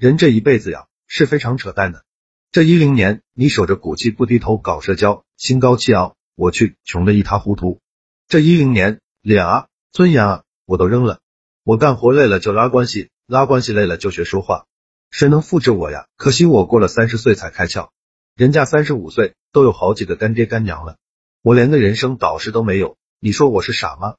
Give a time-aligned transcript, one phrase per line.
[0.00, 2.06] 人这一辈子呀，是非常扯淡的。
[2.52, 7.82] 这一零年，你守着骨气不低头搞社交，心高气傲，我去，穷的一塌糊涂。
[8.26, 11.20] 这一零年，脸啊，尊严啊，我都扔了。
[11.64, 14.64] 我干活累了就拉关系，拉关系累了就学说话。
[15.10, 16.06] 谁能复制我呀？
[16.16, 17.90] 可惜我过了三十岁才开窍，
[18.34, 20.96] 人家三十五岁都有好几个干爹干娘了，
[21.42, 22.96] 我连个人生导师都没有。
[23.20, 24.14] 你说我是傻吗？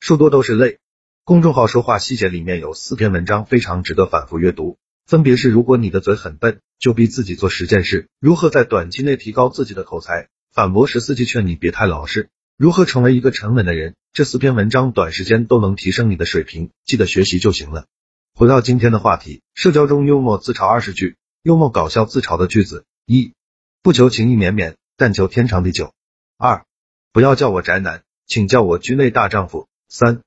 [0.00, 0.78] 书多都是泪。
[1.24, 13.94] 公众号说话细节里面有四篇文章非常值得反复阅读，分别是：如果你的嘴很笨，就逼自己做十件事；如何在短期内提高自己的口才；反驳十四句劝你别太老实；如何成为一个沉稳的人。
[14.12, 17.86] 这四篇文章短时间都能提升你的水平，记得学习就行了。
[18.34, 23.32] 回到今天的话题，社交中幽默自嘲二十句，幽默搞笑自嘲的句子：一、
[23.82, 25.92] 不求情意绵绵，但求天长地久；
[26.36, 26.64] 二、
[27.12, 28.02] 不要叫我宅男。
[28.26, 29.68] 请叫我居内大丈夫。
[29.88, 30.22] 三，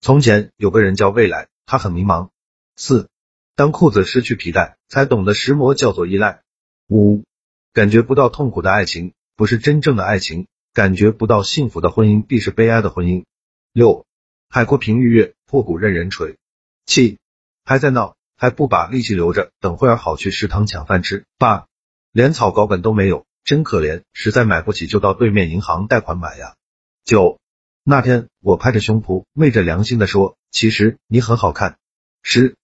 [0.00, 2.30] 从前有个人叫未来，他很迷茫。
[2.74, 3.08] 四，
[3.56, 6.42] 当裤子失去皮带，才懂得石磨叫做依赖。
[6.88, 7.24] 五，
[7.72, 13.24] 感觉不到痛苦的爱情不是真正的爱情，感觉不到幸福的婚姻必是悲哀的婚姻。
[13.72, 14.06] 六，
[14.48, 16.36] 海阔凭鱼跃，破鼓任人锤。
[16.84, 17.18] 七，
[17.64, 21.24] 还在闹，还不把力气留着，等会儿好去食堂抢饭吃。
[21.38, 21.66] 八，
[22.10, 26.56] 连草稿本都没有，真可怜，实在买不起就到对面银行贷款买呀。
[27.04, 27.38] 九。
[27.86, 31.76] 那天，我拍着胸脯，昧着良心的说，其实你很好看。
[32.22, 32.56] 十，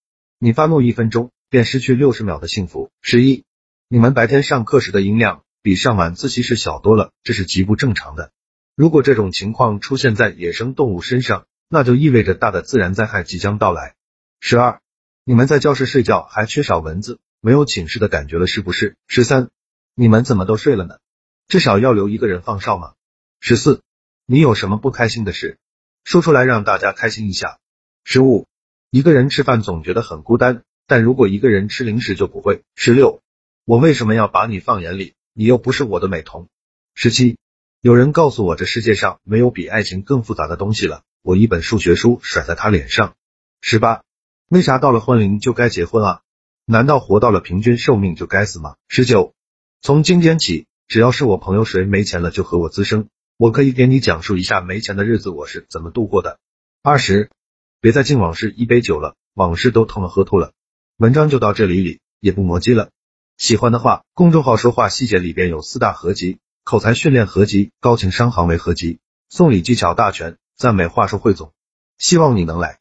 [0.42, 2.90] 你发怒一分钟，便失去六十秒的幸福。
[3.02, 3.44] 十一，
[3.88, 8.32] 你们白天上课时的音量比上晚自习时小多了，这是极不正常的。
[8.74, 13.96] 如果这种情况出现在野生动物身上，那就意味着大的自然灾害即将到来。
[14.40, 14.80] 十二，
[15.26, 18.96] 你们在教室睡觉还缺少蚊子，没有寝室的感觉了是不是？
[19.08, 19.50] 十三，
[19.94, 20.96] 你们怎么都睡了呢？
[21.48, 22.94] 至少要留一个人放哨吗？
[23.40, 23.82] 十四。
[24.24, 25.58] 你有什么不开心的事，
[26.02, 27.58] 说出来让大家开心一下。
[28.04, 28.46] 十五，
[28.92, 32.64] 一个人吃饭总觉得很孤单，但如果一个人吃零食就不会。
[32.74, 33.22] 十六，
[33.64, 35.14] 我为什么要把你放眼里？
[35.32, 36.48] 你又不是我的美瞳。
[36.94, 37.38] 十七，
[37.80, 43.14] 有人告诉我这世界上没有比爱情更复杂的东西了，我一本数学书甩在他脸上。
[43.60, 44.02] 十八，
[44.48, 46.22] 为啥到了婚龄就该结婚啊？
[46.64, 48.74] 难道活到了平均寿命就该死吗？
[48.88, 49.34] 十九，
[49.80, 53.06] 从今天起，只要是我朋友谁没钱了就和我滋生。
[53.36, 56.40] 我可以给你讲述一下没钱的日子我是怎么度过的。
[56.82, 57.30] 二十，
[57.80, 60.52] 别再敬往事一杯酒了，往事都痛了喝吐了。
[60.98, 62.90] 文章就到这里里，也不磨叽了。
[63.38, 68.98] 喜欢的话，公众号说话细节里边有四大合集：口才训练合集、高情商行为合集、
[69.30, 71.52] 送礼技巧大全、赞美话术汇总。
[71.96, 72.78] 希望你能来。